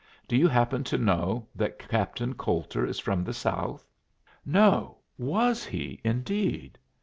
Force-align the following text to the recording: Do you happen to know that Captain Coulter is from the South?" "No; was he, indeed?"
Do 0.27 0.35
you 0.35 0.47
happen 0.47 0.83
to 0.85 0.97
know 0.97 1.45
that 1.55 1.77
Captain 1.77 2.33
Coulter 2.33 2.83
is 2.87 2.97
from 2.97 3.23
the 3.23 3.35
South?" 3.35 3.87
"No; 4.43 4.97
was 5.19 5.63
he, 5.63 6.01
indeed?" 6.03 6.79